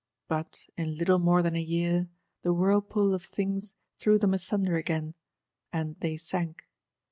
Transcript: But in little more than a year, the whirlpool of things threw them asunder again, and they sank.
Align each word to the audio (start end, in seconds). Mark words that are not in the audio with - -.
But 0.27 0.61
in 0.75 0.97
little 0.97 1.19
more 1.19 1.43
than 1.43 1.55
a 1.55 1.61
year, 1.61 2.09
the 2.41 2.55
whirlpool 2.55 3.13
of 3.13 3.21
things 3.21 3.75
threw 3.99 4.17
them 4.17 4.33
asunder 4.33 4.75
again, 4.75 5.13
and 5.71 5.95
they 5.99 6.17
sank. 6.17 6.67